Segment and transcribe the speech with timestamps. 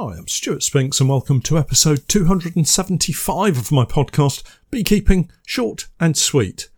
[0.00, 6.16] Hi, I'm Stewart Spinks and welcome to episode 275 of my podcast, Beekeeping Short and
[6.16, 6.68] Sweet.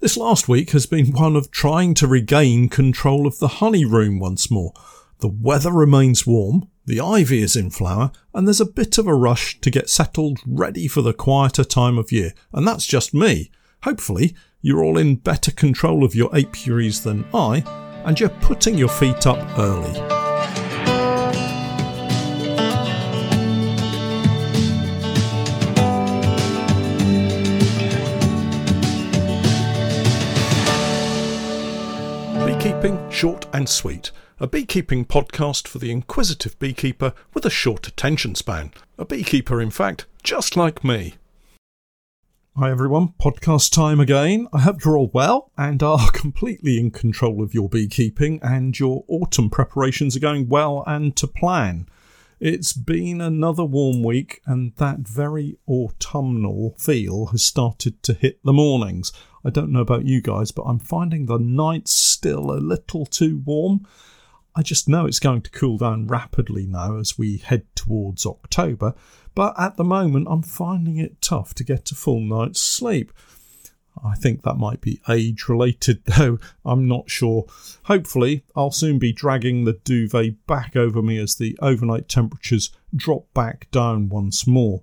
[0.00, 4.18] This last week has been one of trying to regain control of the honey room
[4.18, 4.74] once more.
[5.20, 9.14] The weather remains warm, the ivy is in flower, and there's a bit of a
[9.14, 12.34] rush to get settled ready for the quieter time of year.
[12.52, 13.50] And that's just me.
[13.84, 17.64] Hopefully, you're all in better control of your apiaries than I,
[18.04, 20.19] and you're putting your feet up early.
[33.20, 38.72] Short and Sweet, a beekeeping podcast for the inquisitive beekeeper with a short attention span.
[38.96, 41.16] A beekeeper, in fact, just like me.
[42.56, 44.48] Hi everyone, podcast time again.
[44.54, 49.04] I hope you're all well and are completely in control of your beekeeping and your
[49.06, 51.88] autumn preparations are going well and to plan.
[52.40, 58.54] It's been another warm week, and that very autumnal feel has started to hit the
[58.54, 59.12] mornings.
[59.44, 63.42] I don't know about you guys, but I'm finding the nights still a little too
[63.44, 63.86] warm.
[64.54, 68.94] I just know it's going to cool down rapidly now as we head towards October,
[69.34, 73.12] but at the moment I'm finding it tough to get a full night's sleep.
[74.02, 77.46] I think that might be age related, though I'm not sure.
[77.84, 83.32] Hopefully, I'll soon be dragging the duvet back over me as the overnight temperatures drop
[83.34, 84.82] back down once more.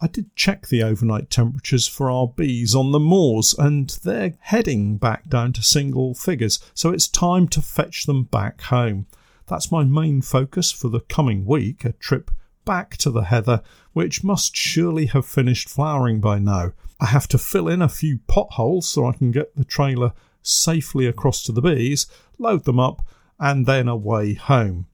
[0.00, 4.98] I did check the overnight temperatures for our bees on the moors, and they're heading
[4.98, 9.06] back down to single figures, so it's time to fetch them back home.
[9.46, 12.30] That's my main focus for the coming week a trip
[12.66, 13.62] back to the heather,
[13.94, 16.72] which must surely have finished flowering by now.
[17.00, 21.06] I have to fill in a few potholes so I can get the trailer safely
[21.06, 22.06] across to the bees,
[22.38, 23.02] load them up,
[23.38, 24.86] and then away home.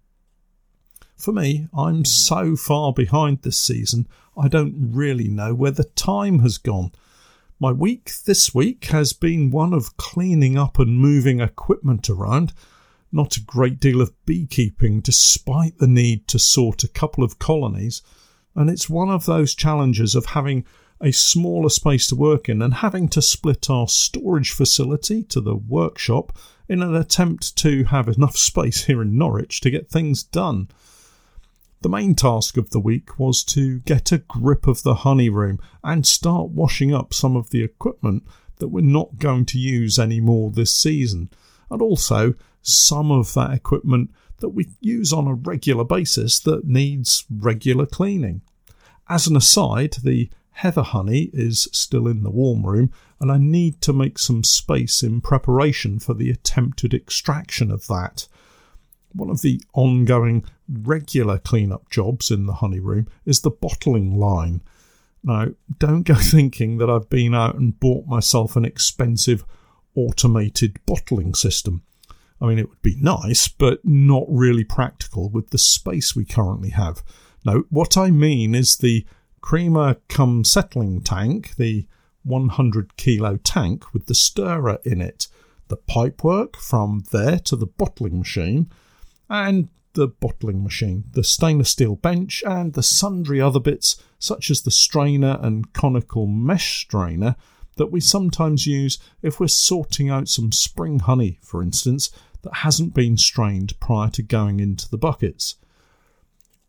[1.23, 2.05] For me, I'm hmm.
[2.05, 6.91] so far behind this season, I don't really know where the time has gone.
[7.61, 12.52] My week this week has been one of cleaning up and moving equipment around,
[13.13, 18.02] not a great deal of beekeeping despite the need to sort a couple of colonies,
[18.57, 20.64] and it's one of those challenges of having
[21.01, 25.55] a smaller space to work in and having to split our storage facility to the
[25.55, 26.36] workshop
[26.68, 30.67] in an attempt to have enough space here in Norwich to get things done.
[31.83, 35.59] The main task of the week was to get a grip of the honey room
[35.83, 38.23] and start washing up some of the equipment
[38.59, 41.29] that we're not going to use anymore this season,
[41.73, 47.25] and also some of that equipment that we use on a regular basis that needs
[47.29, 48.42] regular cleaning.
[49.09, 53.81] As an aside, the heather honey is still in the warm room, and I need
[53.81, 58.29] to make some space in preparation for the attempted extraction of that.
[59.14, 64.62] One of the ongoing regular cleanup jobs in the honey room is the bottling line.
[65.23, 69.45] Now, don't go thinking that I've been out and bought myself an expensive
[69.95, 71.83] automated bottling system.
[72.40, 76.70] I mean, it would be nice, but not really practical with the space we currently
[76.70, 77.05] have.
[77.44, 79.06] No, what I mean is the
[79.40, 81.86] creamer cum settling tank, the
[82.24, 85.29] 100 kilo tank with the stirrer in it,
[85.68, 88.70] the pipework from there to the bottling machine,
[89.33, 94.63] and the bottling machine, the stainless steel bench, and the sundry other bits, such as
[94.63, 97.35] the strainer and conical mesh strainer,
[97.77, 102.11] that we sometimes use if we're sorting out some spring honey, for instance,
[102.42, 105.57] that hasn't been strained prior to going into the buckets.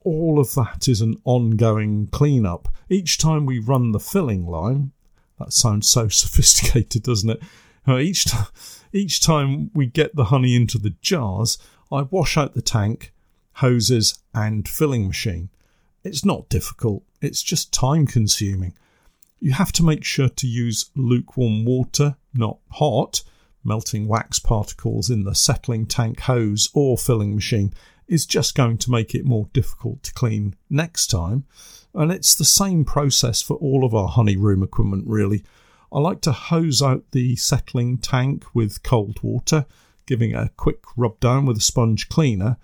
[0.01, 2.69] All of that is an ongoing clean-up.
[2.89, 4.91] Each time we run the filling line,
[5.37, 7.43] that sounds so sophisticated, doesn't it?
[7.85, 8.37] Uh, each, t-
[8.93, 11.57] each time we get the honey into the jars,
[11.93, 13.13] I wash out the tank,
[13.57, 15.49] hoses, and filling machine.
[16.03, 18.73] It's not difficult, it's just time consuming.
[19.39, 23.21] You have to make sure to use lukewarm water, not hot.
[23.63, 27.73] Melting wax particles in the settling tank hose or filling machine
[28.07, 31.45] is just going to make it more difficult to clean next time.
[31.93, 35.43] And it's the same process for all of our honey room equipment, really.
[35.93, 39.65] I like to hose out the settling tank with cold water
[40.05, 42.57] giving a quick rub down with a sponge cleaner,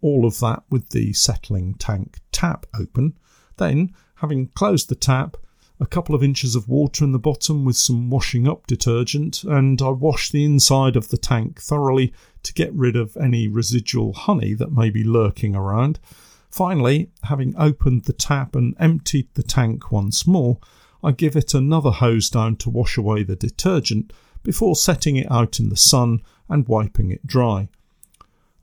[0.00, 3.16] all of that with the settling tank tap open.
[3.56, 5.36] Then, having closed the tap,
[5.78, 9.80] a couple of inches of water in the bottom with some washing up detergent, and
[9.82, 12.12] I wash the inside of the tank thoroughly
[12.44, 15.98] to get rid of any residual honey that may be lurking around.
[16.50, 20.58] Finally, having opened the tap and emptied the tank once more,
[21.02, 24.12] I give it another hose down to wash away the detergent
[24.42, 27.68] before setting it out in the sun and wiping it dry.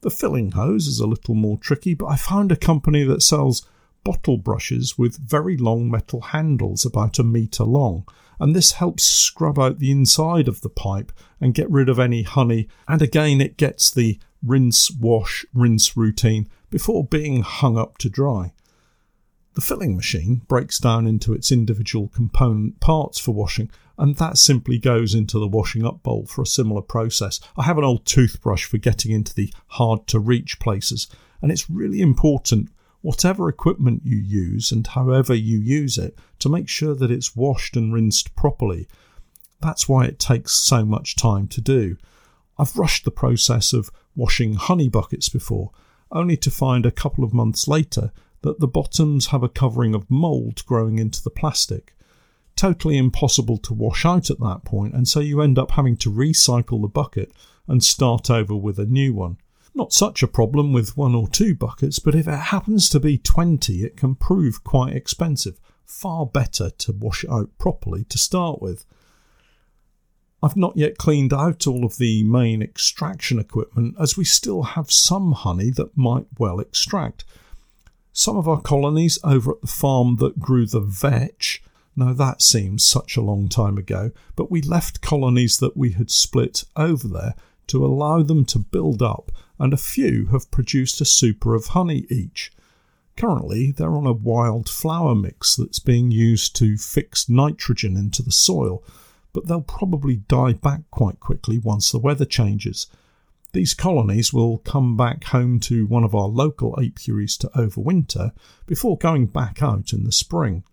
[0.02, 3.66] The filling hose is a little more tricky, but I found a company that sells
[4.04, 8.06] bottle brushes with very long metal handles about a metre long,
[8.40, 12.24] and this helps scrub out the inside of the pipe and get rid of any
[12.24, 18.10] honey, and again it gets the rinse, wash, rinse routine before being hung up to
[18.10, 18.52] dry.
[19.56, 23.70] The filling machine breaks down into its individual component parts for washing,
[24.00, 27.40] and that simply goes into the washing up bowl for a similar process.
[27.56, 31.08] I have an old toothbrush for getting into the hard to reach places,
[31.40, 32.70] and it's really important,
[33.02, 37.78] whatever equipment you use and however you use it, to make sure that it's washed
[37.78, 38.88] and rinsed properly.
[39.62, 41.98] That's why it takes so much time to do.
[42.58, 45.70] I've rushed the process of washing honey buckets before,
[46.12, 48.12] only to find a couple of months later
[48.44, 51.96] that the bottoms have a covering of mould growing into the plastic.
[52.56, 56.12] Totally impossible to wash out at that point, and so you end up having to
[56.12, 57.34] recycle the bucket
[57.68, 59.38] and start over with a new one.
[59.74, 63.18] Not such a problem with one or two buckets, but if it happens to be
[63.18, 65.60] 20, it can prove quite expensive.
[65.84, 68.86] Far better to wash out properly to start with.
[70.44, 74.92] I've not yet cleaned out all of the main extraction equipment as we still have
[74.92, 77.24] some honey that might well extract.
[78.16, 81.64] Some of our colonies over at the farm that grew the vetch,
[81.96, 86.12] now that seems such a long time ago, but we left colonies that we had
[86.12, 87.34] split over there
[87.68, 92.06] to allow them to build up, and a few have produced a super of honey
[92.08, 92.52] each.
[93.18, 98.32] Currently, they're on a wild flower mix that's being used to fix nitrogen into the
[98.32, 98.84] soil,
[99.34, 102.86] but they'll probably die back quite quickly once the weather changes.
[103.54, 108.32] These colonies will come back home to one of our local apiaries to overwinter
[108.66, 110.64] before going back out in the spring.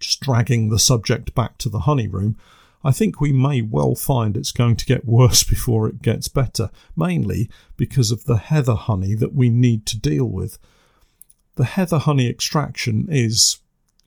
[0.00, 2.36] Just dragging the subject back to the honey room,
[2.82, 6.70] I think we may well find it's going to get worse before it gets better,
[6.96, 10.58] mainly because of the heather honey that we need to deal with.
[11.54, 13.58] The heather honey extraction is,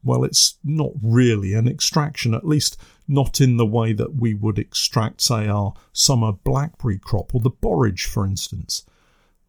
[0.04, 2.78] well, it's not really an extraction, at least
[3.08, 7.50] not in the way that we would extract, say, our summer blackberry crop or the
[7.50, 8.86] borage, for instance.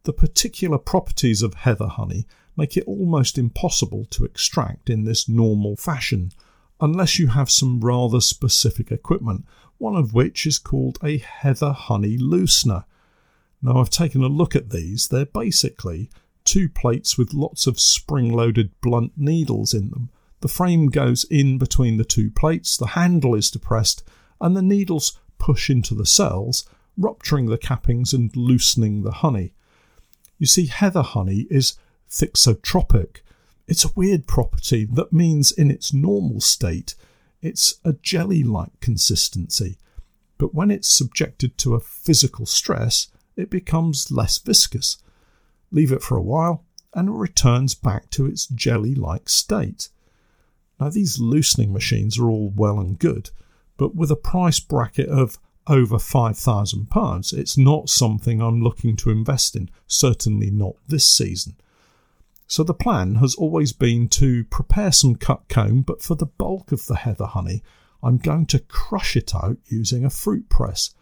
[0.05, 5.77] The particular properties of heather honey make it almost impossible to extract in this normal
[5.77, 6.31] fashion,
[6.81, 9.45] unless you have some rather specific equipment,
[9.79, 12.85] one of which is called a heather honey loosener.
[13.61, 15.09] Now, I've taken a look at these.
[15.09, 16.11] They're basically
[16.45, 20.11] two plates with lots of spring loaded blunt needles in them
[20.45, 24.05] the frame goes in between the two plates, the handle is depressed,
[24.43, 26.69] and the needles push into the cells,
[26.99, 29.55] rupturing the cappings and loosening the honey.
[30.39, 31.79] You see, heather honey is
[32.11, 33.23] thixotropic.
[33.67, 36.95] It's a weird property that means in its normal state
[37.41, 39.79] it's a jelly like consistency,
[40.37, 44.99] but when it's subjected to a physical stress, it becomes less viscous.
[45.71, 49.89] Leave it for a while and it returns back to its jelly like state.
[50.81, 53.31] Now, these loosening machines are all well and good,
[53.77, 59.57] but with a price bracket of over £5,000, it's not something I'm looking to invest
[59.57, 61.57] in, certainly not this season.
[62.47, 66.73] So the plan has always been to prepare some cut comb, but for the bulk
[66.73, 67.63] of the heather honey,
[68.03, 70.95] I'm going to crush it out using a fruit press.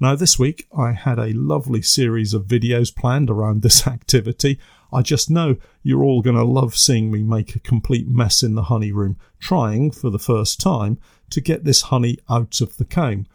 [0.00, 4.58] Now, this week I had a lovely series of videos planned around this activity.
[4.92, 8.54] I just know you're all going to love seeing me make a complete mess in
[8.54, 10.98] the honey room, trying, for the first time,
[11.30, 13.26] to get this honey out of the comb.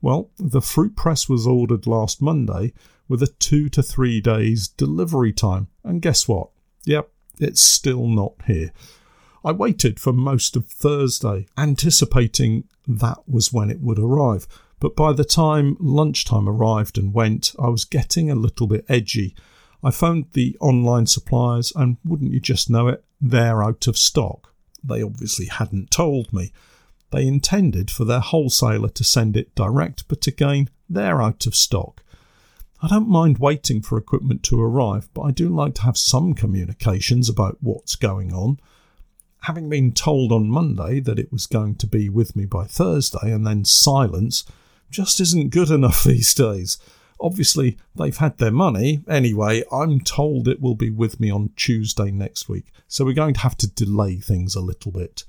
[0.00, 2.72] Well, the fruit press was ordered last Monday
[3.08, 6.50] with a two to three days delivery time, and guess what?
[6.84, 7.08] Yep,
[7.40, 8.72] it's still not here.
[9.44, 14.46] I waited for most of Thursday, anticipating that was when it would arrive
[14.80, 19.34] but by the time lunchtime arrived and went, I was getting a little bit edgy.
[19.82, 24.52] I phoned the online suppliers, and wouldn't you just know it, they're out of stock.
[24.82, 26.52] They obviously hadn't told me.
[27.10, 32.02] They intended for their wholesaler to send it direct, but again, they're out of stock.
[32.82, 36.34] I don't mind waiting for equipment to arrive, but I do like to have some
[36.34, 38.58] communications about what's going on
[39.42, 43.32] having been told on Monday that it was going to be with me by Thursday
[43.32, 44.44] and then silence
[44.90, 46.78] just isn't good enough these days.
[47.20, 49.02] Obviously, they've had their money.
[49.08, 53.34] Anyway, I'm told it will be with me on Tuesday next week, so we're going
[53.34, 55.24] to have to delay things a little bit.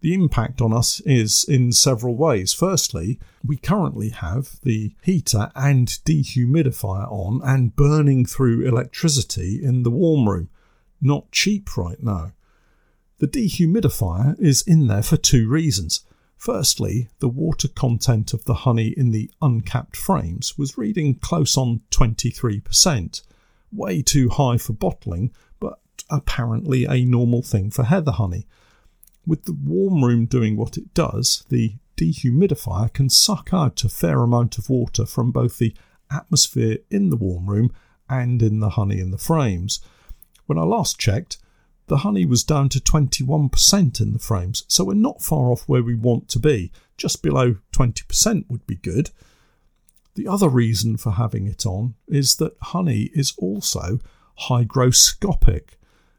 [0.00, 2.52] The impact on us is in several ways.
[2.52, 9.90] Firstly, we currently have the heater and dehumidifier on and burning through electricity in the
[9.90, 10.48] warm room.
[11.00, 12.32] Not cheap right now.
[13.18, 16.04] The dehumidifier is in there for two reasons.
[16.46, 21.80] Firstly, the water content of the honey in the uncapped frames was reading close on
[21.90, 23.22] 23%,
[23.72, 28.46] way too high for bottling, but apparently a normal thing for heather honey.
[29.26, 34.22] With the warm room doing what it does, the dehumidifier can suck out a fair
[34.22, 35.74] amount of water from both the
[36.12, 37.72] atmosphere in the warm room
[38.08, 39.80] and in the honey in the frames.
[40.46, 41.38] When I last checked,
[41.86, 45.82] the honey was down to 21% in the frames, so we're not far off where
[45.82, 46.72] we want to be.
[46.96, 49.10] Just below 20% would be good.
[50.14, 54.00] The other reason for having it on is that honey is also
[54.48, 55.76] hygroscopic.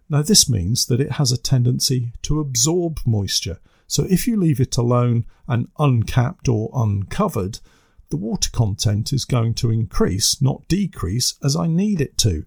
[0.10, 3.60] Now, this means that it has a tendency to absorb moisture.
[3.88, 7.60] So, if you leave it alone and uncapped or uncovered,
[8.10, 12.46] the water content is going to increase, not decrease, as I need it to.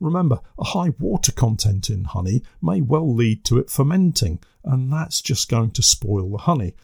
[0.00, 5.20] Remember, a high water content in honey may well lead to it fermenting, and that's
[5.20, 6.74] just going to spoil the honey.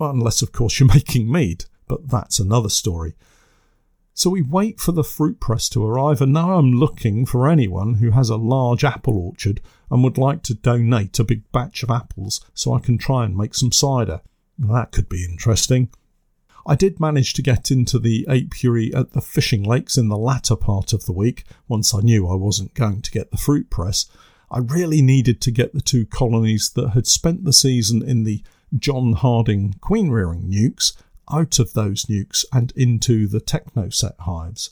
[0.00, 3.14] Unless, of course, you're making mead, but that's another story.
[4.16, 7.94] So we wait for the fruit press to arrive, and now I'm looking for anyone
[7.94, 11.90] who has a large apple orchard and would like to donate a big batch of
[11.90, 14.20] apples so I can try and make some cider.
[14.56, 15.90] That could be interesting.
[16.66, 20.56] I did manage to get into the apiary at the fishing lakes in the latter
[20.56, 24.06] part of the week, once I knew I wasn't going to get the fruit press.
[24.50, 28.42] I really needed to get the two colonies that had spent the season in the
[28.76, 30.92] John Harding queen rearing nukes
[31.30, 34.70] out of those nukes and into the Technoset hives.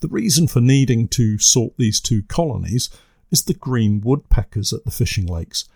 [0.00, 2.90] The reason for needing to sort these two colonies
[3.30, 5.68] is the green woodpeckers at the fishing lakes.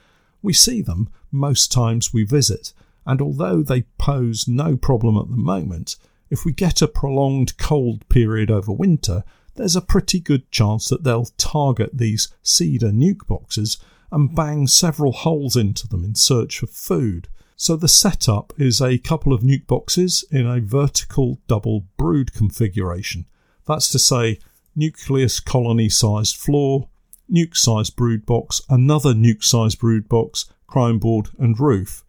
[0.43, 2.73] We see them most times we visit,
[3.07, 5.97] and although they pose no problem at the moment,
[6.31, 9.25] if we get a prolonged cold period over winter,
[9.57, 13.79] there's a pretty good chance that they'll target these cedar nuke boxes
[14.11, 17.29] and bang several holes into them in search of food.
[17.57, 23.27] So the setup is a couple of nuke boxes in a vertical double brood configuration.
[23.67, 24.39] That's to say,
[24.77, 26.89] nucleus colony sized floor,
[27.33, 32.04] nuke sized brood box, another nuke sized brood box, crown board, and roof.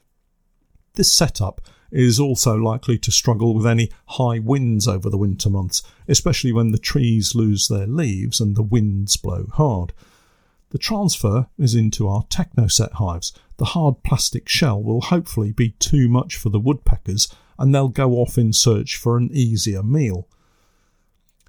[0.96, 1.62] This setup
[1.92, 6.72] is also likely to struggle with any high winds over the winter months, especially when
[6.72, 9.94] the trees lose their leaves and the winds blow hard.
[10.70, 13.34] The transfer is into our Technoset hives.
[13.58, 18.14] The hard plastic shell will hopefully be too much for the woodpeckers and they'll go
[18.14, 20.28] off in search for an easier meal.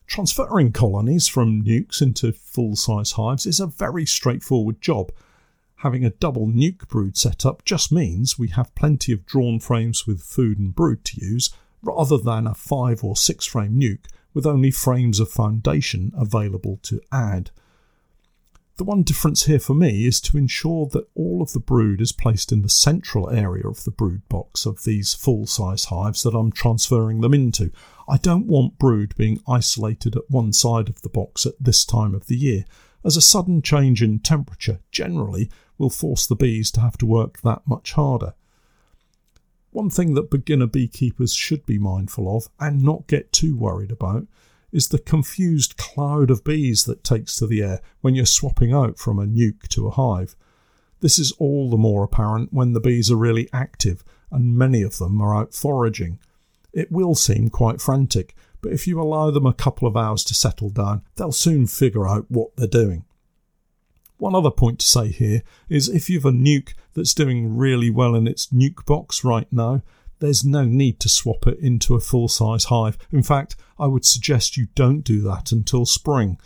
[0.07, 5.11] Transferring colonies from nukes into full size hives is a very straightforward job
[5.77, 10.23] having a double nuke brood setup just means we have plenty of drawn frames with
[10.23, 11.51] food and brood to use,
[11.83, 17.01] rather than a 5 or 6 frame nuke with only frames of foundation available to
[17.13, 17.51] add.
[18.77, 22.13] The one difference here for me is to ensure that all of the brood is
[22.13, 26.35] placed in the central area of the brood box of these full size hives that
[26.35, 27.71] I'm transferring them into.
[28.07, 32.15] I don't want brood being isolated at one side of the box at this time
[32.15, 32.67] of the year,
[33.07, 35.49] as a sudden change in temperature generally
[35.79, 38.35] will force the bees to have to work that much harder.
[39.71, 44.27] One thing that beginner beekeepers should be mindful of and not get too worried about
[44.73, 48.99] is the confused cloud of bees that takes to the air when you're swapping out
[48.99, 50.35] from a nuke to a hive.
[51.01, 54.99] This is all the more apparent when the bees are really active and many of
[54.99, 56.19] them are out foraging.
[56.73, 58.35] It will seem quite frantic,
[58.67, 62.09] but if you allow them a couple of hours to settle down, they'll soon figure
[62.09, 63.05] out what they're doing.
[64.17, 68.17] One other point to say here is if you've a nuke that's doing really well
[68.17, 69.83] in its nuke box right now,
[70.19, 72.99] there's no need to swap it into a full size hive.
[73.13, 76.37] In fact, I would suggest you don't do that until spring.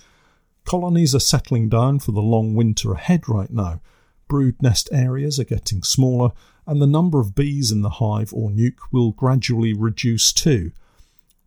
[0.67, 3.81] Colonies are settling down for the long winter ahead right now.
[4.29, 6.33] Brood nest areas are getting smaller,
[6.67, 10.73] and the number of bees in the hive or nuke will gradually reduce too.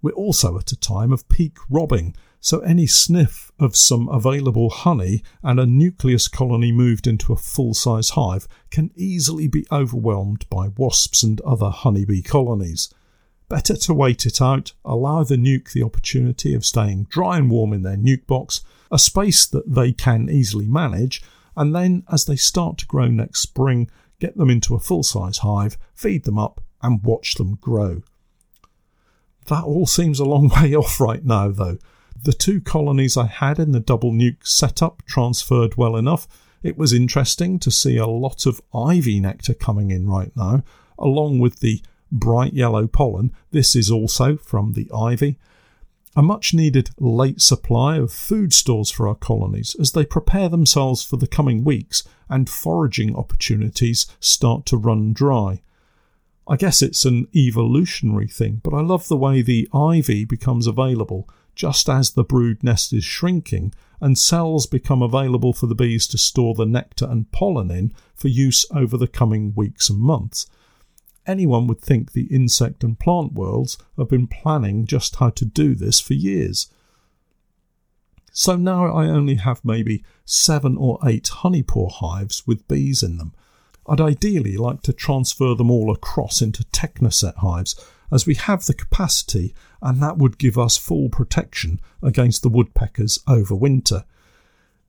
[0.04, 5.24] We're also at a time of peak robbing, so any sniff of some available honey
[5.42, 10.68] and a nucleus colony moved into a full size hive can easily be overwhelmed by
[10.68, 12.94] wasps and other honeybee colonies.
[13.48, 17.72] Better to wait it out, allow the nuke the opportunity of staying dry and warm
[17.72, 18.60] in their nuke box,
[18.92, 21.24] a space that they can easily manage,
[21.56, 25.38] and then as they start to grow next spring, get them into a full size
[25.38, 28.02] hive, feed them up, and watch them grow.
[29.48, 31.78] That all seems a long way off right now, though.
[32.22, 36.28] The two colonies I had in the double nuke setup transferred well enough.
[36.62, 40.64] It was interesting to see a lot of ivy nectar coming in right now,
[40.98, 41.82] along with the
[42.12, 43.34] bright yellow pollen.
[43.52, 45.38] This is also from the ivy.
[46.16, 51.04] A much needed late supply of food stores for our colonies as they prepare themselves
[51.04, 55.62] for the coming weeks and foraging opportunities start to run dry.
[56.48, 61.30] I guess it's an evolutionary thing, but I love the way the ivy becomes available
[61.56, 66.18] just as the brood nest is shrinking and cells become available for the bees to
[66.18, 70.46] store the nectar and pollen in for use over the coming weeks and months.
[71.26, 75.74] Anyone would think the insect and plant worlds have been planning just how to do
[75.74, 76.68] this for years.
[78.34, 83.34] So now I only have maybe seven or eight honeypore hives with bees in them.
[83.88, 87.76] I'd ideally like to transfer them all across into Technoset hives
[88.12, 93.20] as we have the capacity and that would give us full protection against the woodpeckers
[93.28, 94.06] over winter.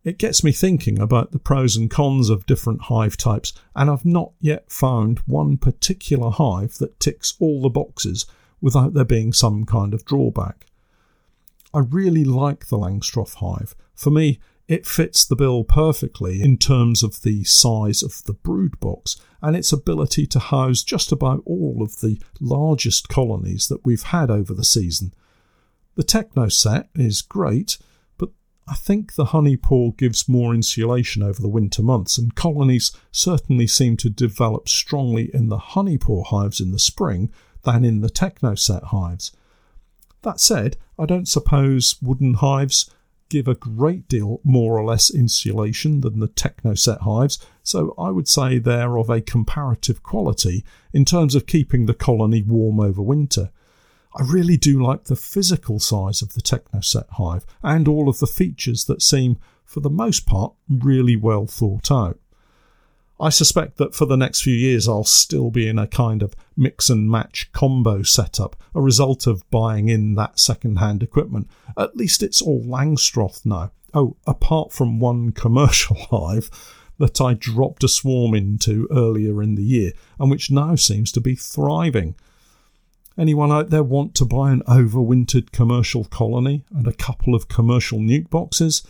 [0.04, 4.04] It gets me thinking about the pros and cons of different hive types, and I've
[4.04, 8.26] not yet found one particular hive that ticks all the boxes
[8.60, 10.66] without there being some kind of drawback.
[11.72, 13.74] I really like the Langstroth hive.
[13.94, 18.78] For me, it fits the bill perfectly in terms of the size of the brood
[18.80, 24.04] box and its ability to house just about all of the largest colonies that we've
[24.04, 25.12] had over the season.
[25.96, 27.76] The Techno set is great,
[28.16, 28.30] but
[28.66, 33.98] I think the honeypore gives more insulation over the winter months, and colonies certainly seem
[33.98, 37.30] to develop strongly in the honeypore hives in the spring
[37.64, 39.30] than in the Techno set hives.
[40.22, 42.90] That said, I don't suppose wooden hives
[43.34, 48.28] give a great deal more or less insulation than the Technoset hives, so I would
[48.28, 53.50] say they're of a comparative quality in terms of keeping the colony warm over winter.
[54.14, 58.28] I really do like the physical size of the Technoset hive and all of the
[58.28, 62.20] features that seem, for the most part, really well thought out.
[63.20, 66.34] I suspect that for the next few years I'll still be in a kind of
[66.56, 71.48] mix and match combo setup, a result of buying in that second hand equipment.
[71.76, 73.70] At least it's all Langstroth now.
[73.92, 76.50] Oh, apart from one commercial hive
[76.98, 81.20] that I dropped a swarm into earlier in the year and which now seems to
[81.20, 82.14] be thriving.
[83.16, 87.98] Anyone out there want to buy an overwintered commercial colony and a couple of commercial
[87.98, 88.82] nuke boxes?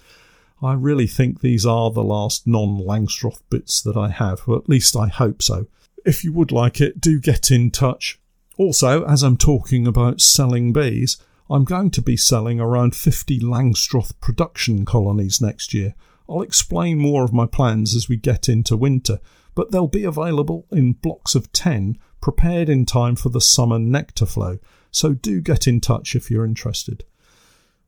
[0.65, 4.69] I really think these are the last non Langstroth bits that I have, or at
[4.69, 5.67] least I hope so.
[6.07, 8.19] If you would like it, do get in touch.
[8.57, 11.19] Also, as I'm talking about selling bees,
[11.51, 15.95] I'm going to be selling around 50 Langstroth production colonies next year.
[16.31, 19.21] I'll explain more of my plans as we get into winter,
[19.55, 24.25] but they'll be available in blocks of 10, prepared in time for the summer nectar
[24.25, 24.59] flow,
[24.91, 27.05] so do get in touch if you're interested.